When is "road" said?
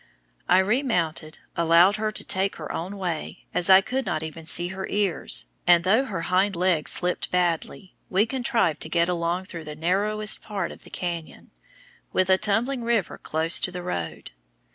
13.83-14.31